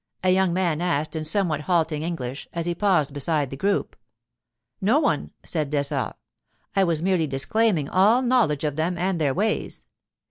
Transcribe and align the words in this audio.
a 0.23 0.31
young 0.31 0.51
man 0.51 0.81
asked 0.81 1.15
in 1.15 1.23
somewhat 1.23 1.61
halting 1.61 2.01
English 2.01 2.47
as 2.53 2.65
he 2.65 2.73
paused 2.73 3.13
beside 3.13 3.51
the 3.51 3.55
group. 3.55 3.95
'No 4.81 4.99
one,' 4.99 5.29
said 5.43 5.69
Dessart; 5.69 6.15
'I 6.75 6.83
was 6.85 7.03
merely 7.03 7.27
disclaiming 7.27 7.87
all 7.87 8.23
knowledge 8.23 8.63
of 8.63 8.77
them 8.77 8.97
and 8.97 9.21
their 9.21 9.35
ways. 9.35 9.85